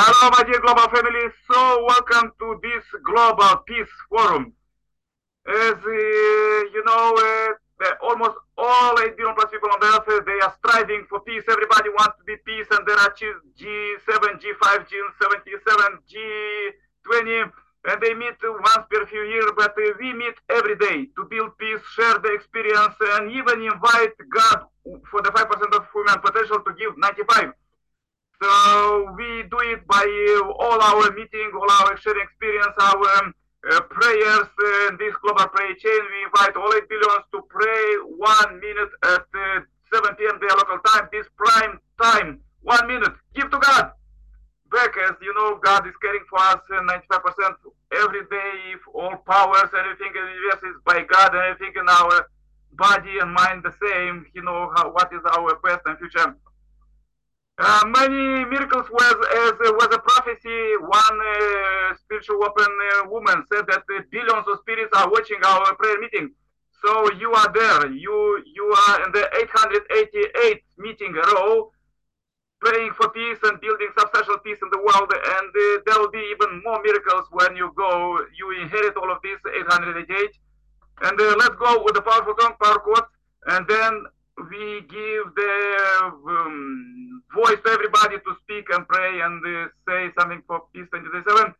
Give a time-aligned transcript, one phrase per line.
[0.00, 1.28] hello, my dear global family.
[1.50, 4.52] So, welcome to this global peace forum.
[5.46, 10.24] As uh, you know, uh, almost all 8 billion plus people on the earth, uh,
[10.24, 11.44] they are striving for peace.
[11.48, 15.68] Everybody wants to be peace, and there are G7, G5, G77,
[16.08, 17.50] G20,
[17.88, 21.56] and they meet once per few years, but uh, we meet every day to build
[21.58, 24.64] peace, share the experience, and even invite God
[25.10, 25.44] for the 5%
[25.76, 27.52] of human potential to give 95.
[28.42, 30.04] So we do it by
[30.58, 33.34] all our meeting, all our sharing experience, our um,
[33.70, 36.00] uh, prayers, uh, this global prayer chain.
[36.08, 37.84] We invite all 8 billions to pray
[38.16, 39.60] one minute at uh,
[39.92, 40.38] 7 p.m.
[40.40, 43.12] their local time, this prime time, one minute.
[43.34, 43.92] Give to God.
[44.72, 47.54] Back as you know, God is caring for us 95%
[47.92, 48.52] every day.
[48.72, 52.28] If all powers, everything in the universe is by God, and everything in our
[52.72, 54.24] body and mind the same.
[54.32, 56.36] You know what is our best and future.
[57.62, 60.80] Uh, many miracles was as uh, was a prophecy.
[60.80, 66.00] One uh, spiritual open uh, woman said that billions of spirits are watching our prayer
[66.00, 66.30] meeting.
[66.82, 67.92] So you are there.
[67.92, 71.70] You you are in the 888 meeting row,
[72.60, 75.12] praying for peace and building substantial peace in the world.
[75.12, 78.24] And uh, there will be even more miracles when you go.
[78.40, 80.32] You inherit all of this 888.
[81.02, 83.04] And uh, let's go with the powerful tongue, power quote,
[83.48, 84.06] and then
[84.48, 85.54] we give the
[86.04, 91.54] um, voice everybody to speak and pray and uh, say something for Peace 2027.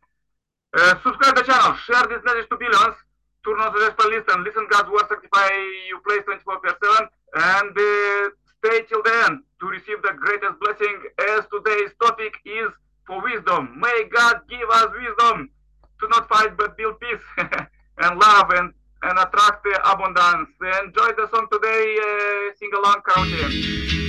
[0.73, 2.95] Uh, subscribe the channel, share this message to billions,
[3.43, 5.51] turn on the gospel list and listen God's word, sanctify
[5.89, 8.29] you place 24 per 7, and uh,
[8.63, 10.95] stay till the end to receive the greatest blessing
[11.35, 12.71] as today's topic is
[13.05, 13.77] for wisdom.
[13.77, 15.51] May God give us wisdom
[15.99, 18.73] to not fight but build peace and love and
[19.03, 20.49] and attract abundance.
[20.83, 23.99] Enjoy the song today, uh, sing along, karaoke.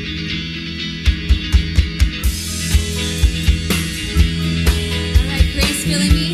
[5.83, 6.32] Feeling me?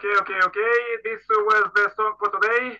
[0.00, 0.76] Okay, okay, okay.
[1.04, 2.78] This was the song for today.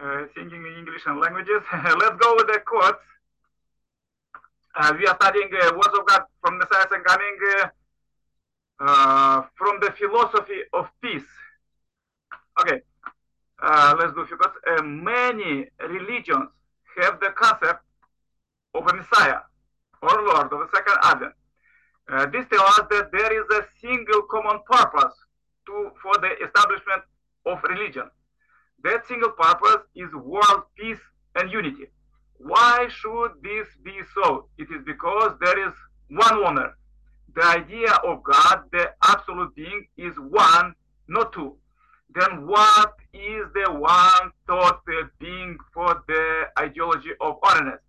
[0.00, 1.60] Uh, singing in English and languages.
[1.74, 3.04] Let's go with the quotes.
[4.74, 7.68] Uh, we are studying uh, words of God from Messiah and coming uh,
[8.80, 11.28] uh, from the philosophy of peace.
[12.62, 12.80] Okay.
[13.62, 16.48] uh, let's do because uh, many religions
[16.96, 17.84] have the concept
[18.72, 19.40] of a Messiah
[20.00, 22.32] or Lord of the second advent.
[22.32, 25.25] This tells us that there is a single common purpose
[25.66, 27.02] to for the establishment
[27.44, 28.08] of religion.
[28.84, 31.00] That single purpose is world peace
[31.34, 31.86] and unity.
[32.38, 34.48] Why should this be so?
[34.58, 35.72] It is because there is
[36.08, 36.76] one owner.
[37.34, 40.74] The idea of God, the absolute being, is one,
[41.08, 41.56] not two.
[42.14, 44.80] Then what is the one thought
[45.18, 47.80] being for the ideology of oneness?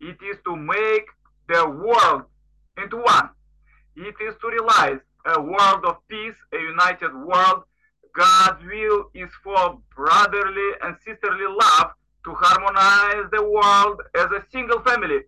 [0.00, 1.06] It is to make
[1.48, 2.24] the world
[2.82, 3.30] into one.
[3.96, 7.64] It is to realize a world of peace, a united world.
[8.14, 11.92] God's will is for brotherly and sisterly love
[12.24, 15.20] to harmonize the world as a single family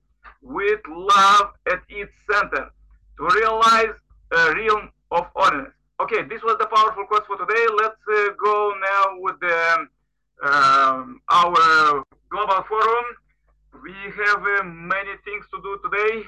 [0.43, 2.71] with love at its center
[3.17, 3.95] to realize
[4.33, 5.73] a realm of honest.
[6.01, 7.67] Okay, this was the powerful quote for today.
[7.81, 9.87] Let's uh, go now with the,
[10.43, 13.05] um, our global forum.
[13.83, 16.25] We have uh, many things to do today,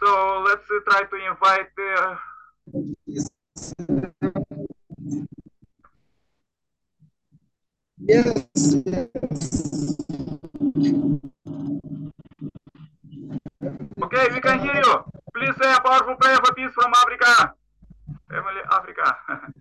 [0.00, 1.68] so let's uh, try to invite.
[2.66, 3.28] Yes.
[14.02, 15.04] okay, we can hear you.
[15.34, 17.54] Please say a powerful prayer for peace from Africa.
[18.30, 19.16] Family Africa.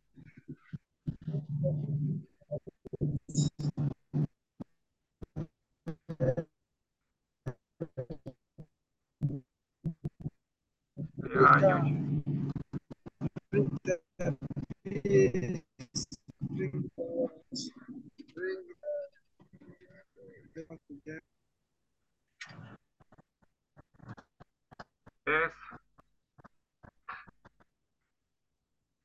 [25.34, 25.50] Yes.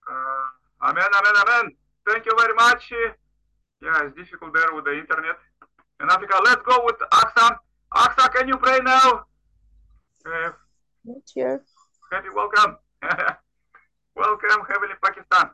[0.05, 1.67] Uh, amen, amen, amen.
[2.07, 2.93] Thank you very much.
[3.81, 5.39] Yeah, it's difficult there with the internet.
[6.03, 7.57] In Africa, let's go with Aksa.
[7.95, 9.25] Aksa, can you pray now?
[10.27, 10.51] Uh,
[12.13, 12.77] happy welcome.
[14.15, 15.49] welcome, Heavenly Pakistan.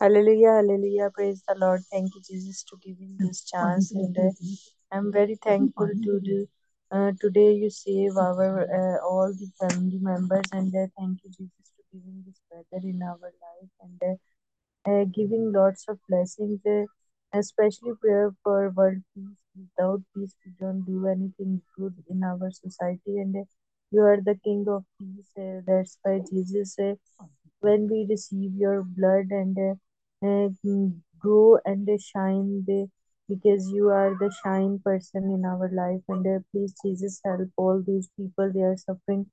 [0.00, 1.10] Hallelujah, hallelujah.
[1.12, 1.82] Praise the Lord.
[1.92, 3.92] Thank you, Jesus, to giving this chance.
[3.92, 4.30] And uh,
[4.90, 6.48] I'm very thankful to do.
[6.90, 11.66] Uh, today you save our uh, all the family members, and uh, thank you, Jesus,
[11.76, 16.60] for giving this weather in our life and uh, uh, giving lots of blessings.
[16.66, 16.84] Uh,
[17.32, 19.38] especially prayer for world peace.
[19.56, 23.18] Without peace, we don't do anything good in our society.
[23.18, 23.36] And
[23.92, 25.30] you are the King of peace.
[25.66, 26.76] That's why Jesus
[27.60, 29.56] when we receive your blood and
[30.22, 32.88] mm, grow and shine the,
[33.30, 37.82] because you are the shine person in our life and uh, please jesus help all
[37.86, 38.52] these people.
[38.54, 39.26] They are suffering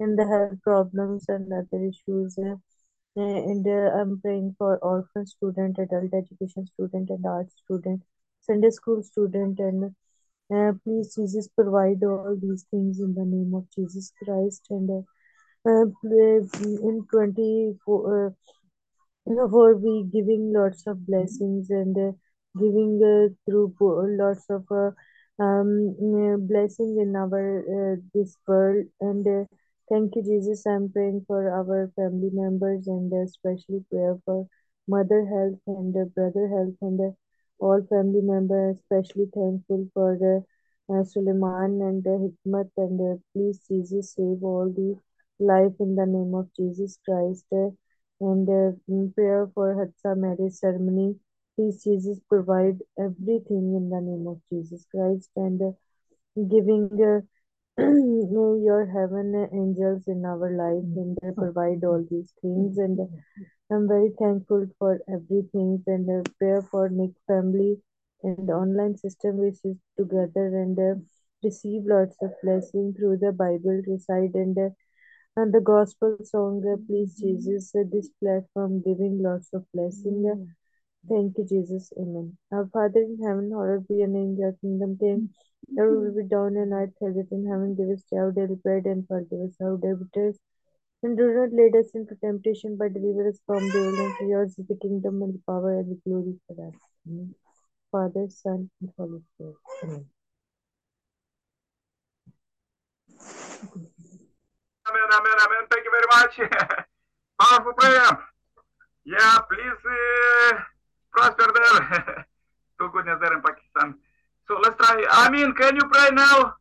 [0.00, 2.56] in the health problems and other issues uh,
[3.16, 8.02] and uh, i'm praying for orphan student adult education student and art student
[8.42, 9.84] sunday school student and
[10.54, 14.66] uh, please jesus provide all these things in the name of jesus christ.
[14.70, 15.02] And uh,
[15.70, 15.86] uh,
[16.62, 18.30] in 24 uh,
[19.26, 21.96] you know, for we giving lots of blessings and
[22.58, 24.90] giving uh, through lots of uh,
[25.42, 28.86] um, uh, blessings in our this world.
[29.00, 29.46] And
[29.90, 30.66] thank you, Jesus.
[30.66, 34.46] I'm praying for our family members and especially prayer for
[34.88, 37.14] mother health and brother health and
[37.58, 38.76] all family members.
[38.78, 40.44] Especially thankful for the
[40.94, 44.96] uh, Suleiman and uh, Hikmat and uh, please Jesus save all the
[45.38, 47.44] life in the name of Jesus Christ.
[47.52, 47.70] Uh,
[48.20, 48.72] and uh,
[49.14, 51.16] prayer for Hatsa marriage ceremony.
[51.56, 55.74] Please, Jesus, provide everything in the name of Jesus Christ and
[56.36, 57.20] giving uh,
[57.82, 62.78] your heaven angels in our life and uh, provide all these things.
[62.78, 63.00] And
[63.70, 67.78] I'm very thankful for everything and uh, prayer for Nick family
[68.22, 71.00] and online system which is together and uh,
[71.42, 74.70] receive lots of blessing through the Bible recite and uh,
[75.38, 80.48] and the gospel song, uh, Please Jesus, uh, this platform giving lots of blessing.
[81.08, 81.92] Thank you, Jesus.
[82.00, 82.36] Amen.
[82.52, 85.30] Our Father in heaven, hallowed be your name, your kingdom came.
[85.68, 87.74] Your will be done on earth as it in heaven.
[87.76, 90.38] Give us our daily bread and forgive us our debtors.
[91.02, 94.06] And do not lead us into temptation, but deliver us from the evil.
[94.06, 96.72] And for yours is the kingdom and the power and the glory forever.
[97.06, 97.34] Amen.
[97.92, 99.56] Father, Son, and Holy Spirit.
[99.84, 100.06] Amen.
[104.88, 105.66] Amen, amen, amen.
[105.70, 106.86] Thank you very much.
[107.40, 108.18] Powerful prayer.
[109.04, 110.58] Yeah, please uh,
[111.16, 112.26] prosper there.
[112.78, 113.96] to goodness there in Pakistan.
[114.46, 115.00] So let's try.
[115.32, 116.54] Mean, can you pray now?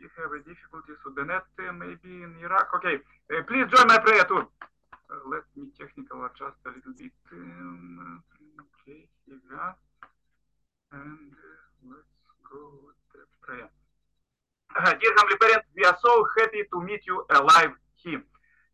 [0.00, 2.68] You have a difficulties with the net, uh, maybe in Iraq.
[2.76, 4.42] Okay, uh, please join my prayer too.
[4.42, 7.12] Uh, let me technical adjust a little bit.
[7.32, 8.22] Um,
[8.64, 9.06] okay.
[9.28, 9.72] Yeah.
[10.92, 12.16] And uh, let's
[12.50, 13.68] go with the prayer.
[14.74, 17.70] Uh, dear Heavenly Parent, we are so happy to meet you alive
[18.02, 18.24] here.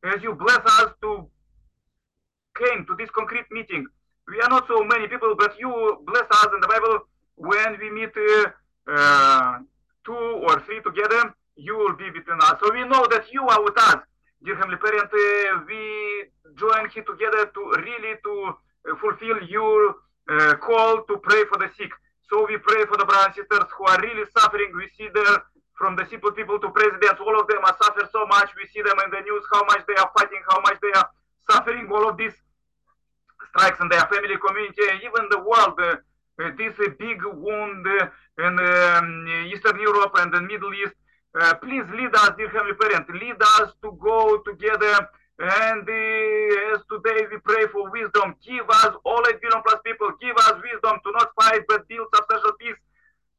[0.02, 1.28] As you bless us to
[2.56, 3.86] came to this concrete meeting,
[4.30, 5.70] we are not so many people, but you
[6.06, 7.00] bless us in the Bible
[7.40, 8.50] when we meet uh,
[8.86, 9.58] uh,
[10.04, 12.54] two or three together, you will be between us.
[12.62, 13.96] So we know that you are with us,
[14.44, 15.08] dear Heavenly Parent.
[15.08, 18.34] Uh, we join here together to really to
[19.00, 19.96] fulfill your
[20.28, 21.90] uh, call to pray for the sick.
[22.28, 24.70] So we pray for the brothers and sisters who are really suffering.
[24.76, 25.42] We see there
[25.76, 28.52] from the simple people to presidents, all of them are suffering so much.
[28.54, 31.08] We see them in the news how much they are fighting, how much they are
[31.50, 31.88] suffering.
[31.90, 32.36] All of these
[33.50, 35.78] strikes in their family, community, even the world.
[35.78, 35.96] Uh,
[36.40, 38.08] uh, this big wound uh,
[38.46, 40.94] in um, Eastern Europe and the Middle East.
[41.60, 43.06] Please lead us, dear Heavenly Parent.
[43.12, 45.06] Lead us to go together.
[45.40, 50.08] And uh, as today we pray for wisdom, give us all 8 billion plus people,
[50.20, 52.76] give us wisdom to not fight but build substantial peace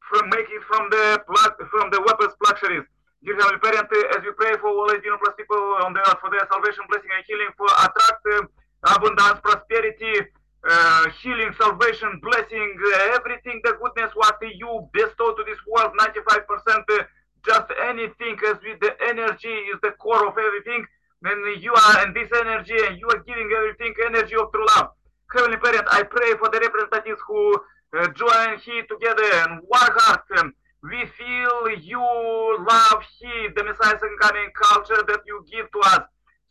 [0.10, 1.22] from make it from the
[1.70, 2.86] from the weapons luxuries.
[3.22, 3.86] Dear Heavenly Parent,
[4.18, 6.86] as we pray for all 8 billion plus people on the earth for their salvation,
[6.90, 8.50] blessing, and healing, for attract uh,
[8.84, 10.28] abundance, prosperity,
[10.70, 16.84] uh, healing, salvation, blessing, uh, everything, the goodness what you bestow to this world, 95%,
[16.90, 17.04] uh,
[17.46, 20.86] just anything as with the energy is the core of everything.
[21.22, 24.92] Then you are in this energy and you are giving everything energy of true love.
[25.34, 27.58] Heavenly Parent, I pray for the representatives who
[27.98, 30.24] uh, join here together and one heart.
[30.38, 36.02] Um, we feel you love here, the Messiah coming culture that you give to us.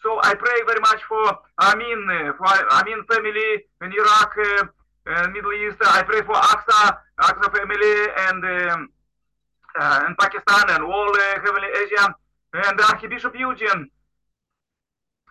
[0.02, 3.50] So I pray very much for Uh, for Amin family
[3.82, 4.32] in Iraq,
[5.06, 5.76] uh, Middle East.
[5.84, 7.96] I pray for Aqsa, Aqsa family,
[8.28, 8.88] and um,
[9.78, 12.14] uh, in Pakistan and all uh, Heavenly Asia,
[12.54, 13.90] and Archbishop Eugene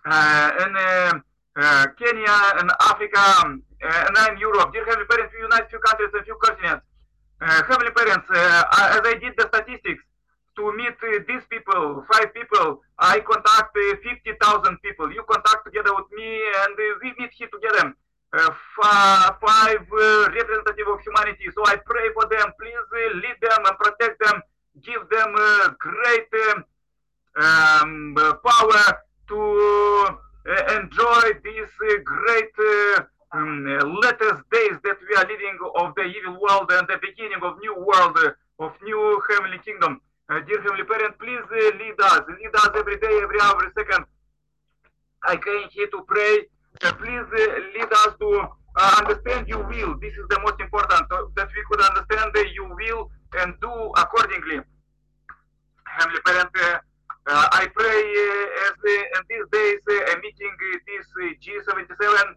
[0.06, 4.72] uh, in uh, Kenya and Africa, uh, and I'm Europe.
[4.72, 6.86] Dear Heavenly Parents, we unite few countries and few continents.
[7.40, 10.04] Uh, Heavenly Parents, uh, as I did the statistics,
[10.60, 15.10] to meet uh, these people, five people, I contact uh, 50,000 people.
[15.10, 16.28] You contact together with me
[16.60, 17.96] and uh, we meet here together.
[18.32, 21.48] Uh, fi- five uh, representative of humanity.
[21.54, 22.52] So I pray for them.
[22.60, 24.36] Please uh, lead them and protect them.
[24.84, 25.30] Give them
[25.80, 26.64] great um,
[27.40, 28.14] um,
[28.44, 28.84] power
[29.28, 29.40] to
[30.76, 31.72] enjoy these
[32.04, 32.54] great
[33.32, 33.64] um,
[34.02, 37.74] latest days that we are living of the evil world and the beginning of new
[37.74, 38.16] world,
[38.60, 40.00] of new heavenly kingdom.
[40.30, 43.72] Uh, dear Heavenly Parent, please uh, lead us, lead us every day, every hour, every
[43.76, 44.04] second.
[45.24, 46.46] I came here to pray.
[46.82, 47.26] Uh, please
[47.74, 48.46] lead us to
[48.96, 49.98] understand your will.
[49.98, 51.02] This is the most important,
[51.34, 54.60] that we could understand your will and do accordingly.
[55.88, 56.50] Heavenly Parent,
[57.26, 57.98] I pray
[58.70, 60.54] as in these days, a meeting
[60.86, 62.34] this uh, G77,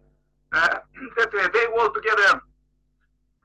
[0.52, 0.78] uh,
[1.16, 2.40] that they all together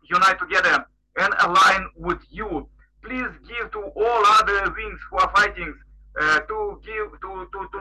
[0.09, 0.85] unite together
[1.17, 2.67] and align with you.
[3.03, 5.73] Please give to all other wings who are fighting
[6.19, 7.79] uh, to give to to to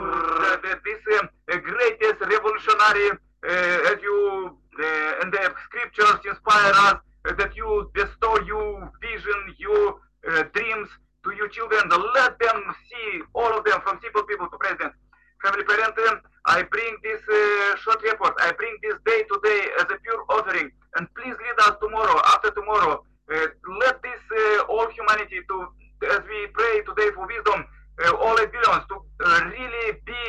[0.63, 3.11] the, this um, greatest revolutionary
[3.49, 6.97] uh, as you uh, in the scriptures inspire us
[7.29, 9.99] uh, that you bestow you vision you
[10.31, 10.89] uh, dreams
[11.25, 11.83] to your children
[12.15, 14.97] let them see all of them from simple people to presidents
[15.45, 18.35] Heavenly Parent, um, I bring this uh, short report.
[18.41, 22.51] I bring this day today as a pure offering, and please lead us tomorrow, after
[22.51, 23.05] tomorrow.
[23.31, 23.47] Uh,
[23.79, 25.57] let this uh, all humanity to,
[26.11, 27.65] as we pray today for wisdom,
[28.05, 30.23] uh, all billions to uh, really be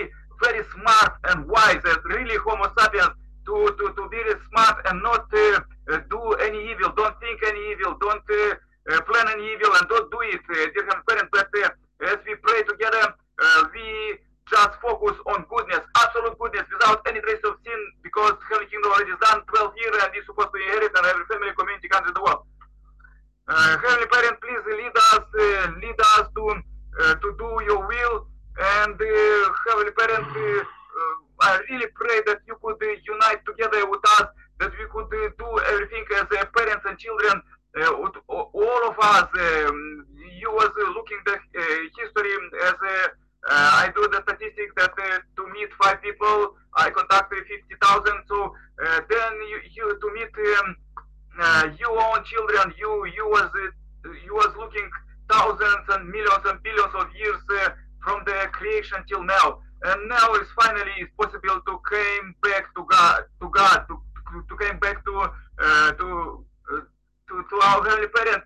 [0.43, 3.13] very smart and wise, and really Homo sapiens
[3.45, 5.59] to to to be really smart and not uh,
[5.91, 6.91] uh, do any evil.
[6.95, 7.98] Don't think any evil.
[8.00, 8.55] Don't uh,
[8.93, 11.29] uh, plan any evil, and don't do it, uh, dear Heavenly Parent.
[11.31, 14.17] But uh, as we pray together, uh, we
[14.50, 19.13] just focus on goodness, absolute goodness, without any trace of sin, because Heavenly Kingdom already
[19.13, 22.17] is done 12 years and is supposed to inherit in every family, community, country in
[22.17, 22.43] the world.
[23.45, 26.43] Uh, Heavenly Parent, please lead us, uh, lead us to
[27.00, 28.25] uh, to do Your will,
[28.57, 30.63] and uh, Heavenly Parent, uh,
[31.45, 31.59] uh,
[32.25, 34.27] That You could unite together with us,
[34.59, 36.25] that we could do everything as
[36.57, 37.41] parents and children,
[37.79, 37.91] uh,
[38.27, 39.29] all of us.
[39.33, 40.05] Um,
[40.39, 42.31] you was uh, looking the uh, history
[42.63, 43.11] as a
[43.47, 48.13] uh, I do the statistics that uh, to meet five people, I contacted 50,000.
[48.27, 50.75] So uh, then you, you to meet um,
[51.39, 54.89] uh, your own children, you you was uh, you was looking
[55.31, 57.69] thousands and millions and billions of years uh,
[58.03, 62.83] from the creation till now, and now is finally is possible to came back to
[63.59, 63.95] God, to God, to
[64.31, 66.81] to, to came back to uh, to, uh,
[67.27, 68.45] to to our heavenly parents,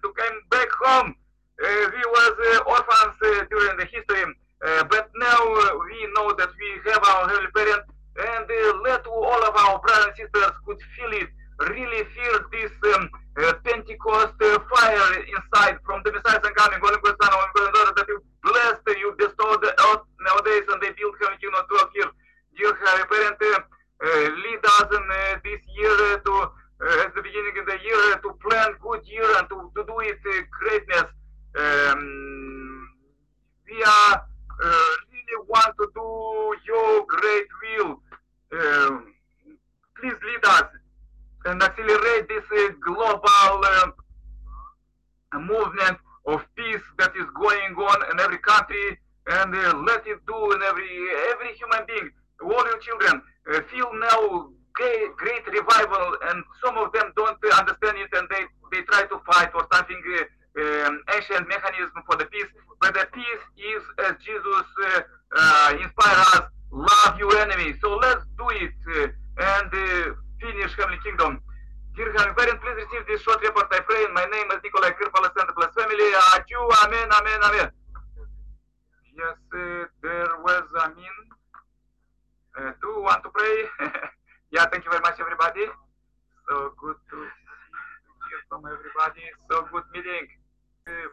[88.93, 89.21] everybody.
[89.49, 90.27] So good meeting.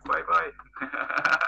[0.07, 0.51] Bye bye.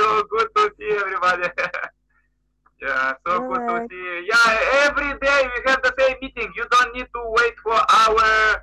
[0.00, 1.48] so good to see everybody.
[2.82, 4.26] yeah, so good to see.
[4.28, 6.52] Yeah, every day we have the same meeting.
[6.56, 8.62] You don't need to wait for our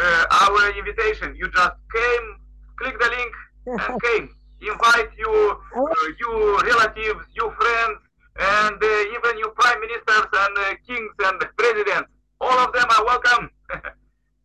[0.00, 1.34] uh, our invitation.
[1.36, 2.36] You just came,
[2.76, 3.32] click the link,
[3.66, 4.28] and came.
[4.60, 7.98] Invite you, uh, you relatives, you friends,
[8.38, 12.08] and uh, even you prime ministers and uh, kings and presidents.
[12.40, 13.50] All of them are welcome.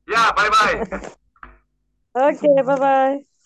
[0.07, 1.11] yeah, bye bye.
[2.17, 3.36] Okay, bye bye.